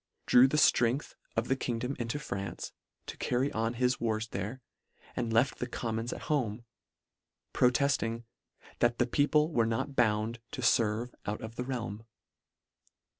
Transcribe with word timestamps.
drew 0.25 0.47
the 0.47 0.57
ftrength 0.57 1.13
of 1.35 1.47
the 1.47 1.55
kingdom 1.55 1.95
into 1.99 2.17
France, 2.17 2.71
to 3.05 3.15
carry 3.17 3.51
on 3.51 3.75
his 3.75 3.99
wars 3.99 4.29
there, 4.29 4.59
and 5.15 5.31
left 5.31 5.59
the 5.59 5.67
Commons 5.67 6.11
at 6.11 6.21
home, 6.23 6.63
pro 7.53 7.69
tefting," 7.69 8.23
that 8.79 8.97
the 8.97 9.05
people 9.05 9.51
were 9.51 9.67
not 9.67 9.95
bound" 9.95 10.39
to 10.53 10.61
ferve 10.61 11.13
out 11.27 11.41
of 11.41 11.55
the 11.55 11.63
realm." 11.63 12.03